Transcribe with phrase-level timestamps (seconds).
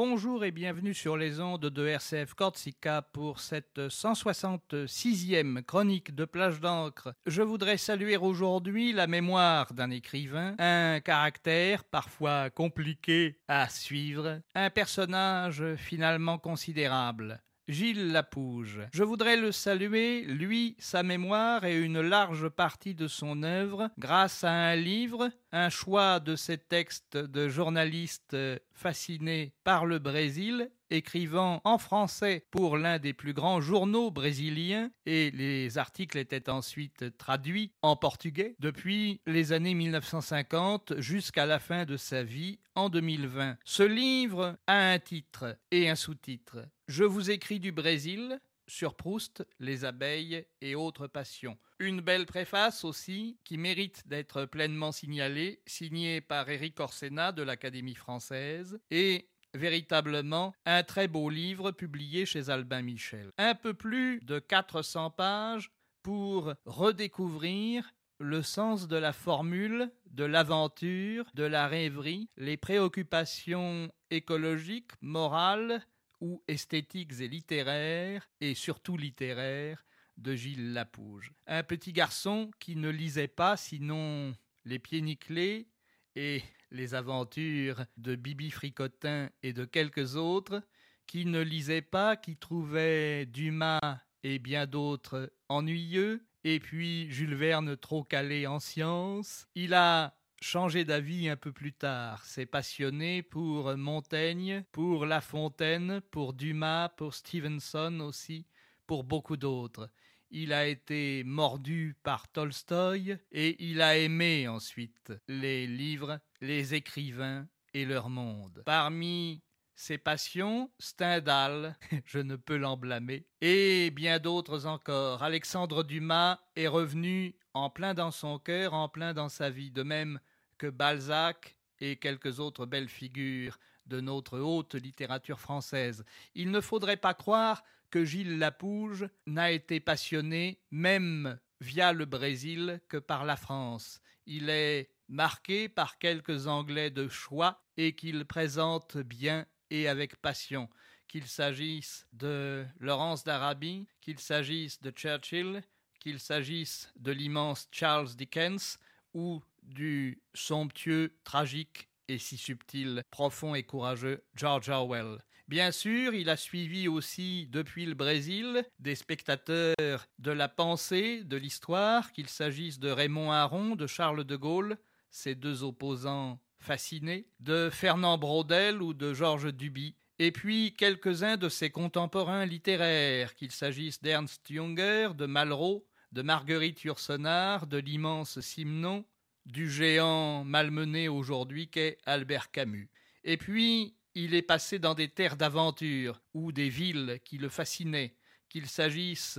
[0.00, 6.60] Bonjour et bienvenue sur les ondes de RCF Corsica pour cette 166e chronique de plage
[6.60, 7.14] d'encre.
[7.26, 14.70] Je voudrais saluer aujourd'hui la mémoire d'un écrivain, un caractère parfois compliqué à suivre, un
[14.70, 17.42] personnage finalement considérable.
[17.68, 18.80] Gilles Lapouge.
[18.94, 24.42] Je voudrais le saluer, lui, sa mémoire et une large partie de son œuvre, grâce
[24.42, 28.36] à un livre, un choix de ses textes de journalistes
[28.72, 35.30] fascinés par le Brésil, écrivant en français pour l'un des plus grands journaux brésiliens, et
[35.30, 41.96] les articles étaient ensuite traduits en portugais depuis les années 1950 jusqu'à la fin de
[41.96, 43.56] sa vie en 2020.
[43.64, 46.66] Ce livre a un titre et un sous-titre.
[46.86, 51.58] Je vous écris du Brésil, sur Proust, les abeilles et autres passions.
[51.78, 57.94] Une belle préface aussi, qui mérite d'être pleinement signalée, signée par Éric Orsena de l'Académie
[57.94, 59.28] française, et
[59.58, 63.30] véritablement un très beau livre publié chez Albin Michel.
[63.36, 65.70] Un peu plus de 400 pages
[66.02, 74.92] pour redécouvrir le sens de la formule, de l'aventure, de la rêverie, les préoccupations écologiques,
[75.00, 75.82] morales,
[76.20, 79.84] ou esthétiques et littéraires, et surtout littéraires,
[80.16, 81.32] de Gilles Lapouge.
[81.46, 84.34] Un petit garçon qui ne lisait pas sinon
[84.64, 85.68] Les Pieds Nickelés
[86.16, 90.62] et les aventures de Bibi Fricotin et de quelques autres,
[91.06, 97.76] qui ne lisait pas, qui trouvait Dumas et bien d'autres ennuyeux, et puis Jules Verne
[97.76, 99.46] trop calé en sciences.
[99.54, 106.00] Il a changé d'avis un peu plus tard, s'est passionné pour Montaigne, pour La Fontaine,
[106.10, 108.46] pour Dumas, pour Stevenson aussi,
[108.86, 109.90] pour beaucoup d'autres.
[110.30, 117.46] Il a été mordu par Tolstoï et il a aimé ensuite les livres, les écrivains
[117.72, 118.62] et leur monde.
[118.66, 119.42] Parmi
[119.74, 125.22] ses passions, Stendhal, je ne peux l'en blâmer, et bien d'autres encore.
[125.22, 129.82] Alexandre Dumas est revenu en plein dans son cœur, en plein dans sa vie, de
[129.82, 130.20] même
[130.58, 136.04] que Balzac et quelques autres belles figures de notre haute littérature française.
[136.34, 142.80] Il ne faudrait pas croire que Gilles Lapouge n'a été passionné, même via le Brésil,
[142.88, 144.00] que par la France.
[144.26, 150.68] Il est marqué par quelques Anglais de choix et qu'il présente bien et avec passion,
[151.08, 155.62] qu'il s'agisse de Laurence d'Arabie, qu'il s'agisse de Churchill,
[156.00, 158.78] qu'il s'agisse de l'immense Charles Dickens
[159.14, 165.18] ou du somptueux, tragique et si subtil, profond et courageux George Orwell.
[165.48, 171.38] Bien sûr, il a suivi aussi depuis le Brésil des spectateurs de la pensée, de
[171.38, 174.76] l'histoire, qu'il s'agisse de Raymond Aron, de Charles de Gaulle,
[175.10, 181.48] ces deux opposants fascinés, de Fernand Braudel ou de Georges Duby, et puis quelques-uns de
[181.48, 189.06] ses contemporains littéraires, qu'il s'agisse d'Ernst Junger, de Malraux, de Marguerite Yourcenar, de l'immense Simon,
[189.46, 192.90] du géant malmené aujourd'hui qu'est Albert Camus.
[193.24, 198.14] Et puis, il est passé dans des terres d'aventure ou des villes qui le fascinaient,
[198.48, 199.38] qu'il s'agisse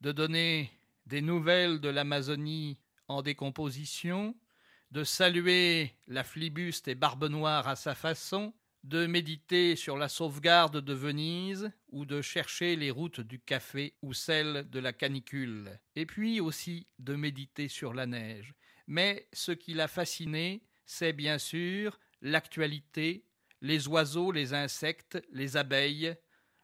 [0.00, 0.70] de donner
[1.06, 2.78] des nouvelles de l'Amazonie
[3.08, 4.34] en décomposition,
[4.90, 10.80] de saluer la flibuste et barbe noire à sa façon, de méditer sur la sauvegarde
[10.80, 16.06] de Venise ou de chercher les routes du café ou celles de la canicule, et
[16.06, 18.54] puis aussi de méditer sur la neige.
[18.86, 23.24] Mais ce qui l'a fasciné, c'est bien sûr l'actualité,
[23.60, 26.14] les oiseaux, les insectes, les abeilles,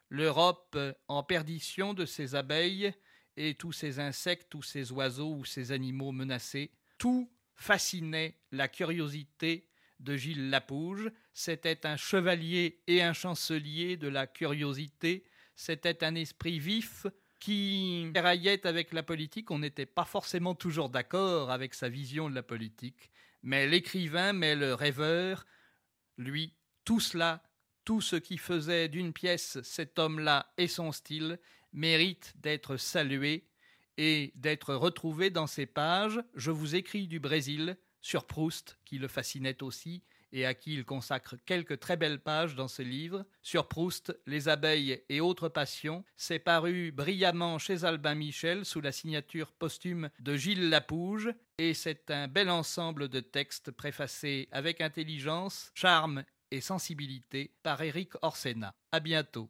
[0.09, 2.93] l'Europe en perdition de ses abeilles
[3.37, 6.73] et tous ces insectes, tous ces oiseaux ou ces animaux menacés.
[6.99, 9.69] Tout fascinait la curiosité
[10.01, 11.11] de Gilles Lapouge.
[11.33, 15.25] C'était un chevalier et un chancelier de la curiosité.
[15.55, 17.07] C'était un esprit vif,
[17.43, 19.51] qui raillait avec la politique.
[19.51, 23.11] On n'était pas forcément toujours d'accord avec sa vision de la politique.
[23.43, 25.45] Mais l'écrivain, mais le rêveur,
[26.19, 26.55] lui,
[26.85, 27.43] tout cela,
[27.85, 31.39] tout ce qui faisait d'une pièce cet homme-là et son style,
[31.73, 33.49] mérite d'être salué
[33.99, 36.21] et d'être retrouvé dans ces pages.
[36.35, 40.03] Je vous écris du Brésil sur Proust, qui le fascinait aussi,
[40.33, 43.25] et à qui il consacre quelques très belles pages dans ce livre.
[43.43, 48.93] Sur Proust, les abeilles et autres passions, c'est paru brillamment chez Albin Michel sous la
[48.93, 55.71] signature posthume de Gilles Lapouge, et c'est un bel ensemble de textes préfacés avec intelligence,
[55.75, 58.75] charme et sensibilité par Éric Orsena.
[58.93, 59.49] À bientôt.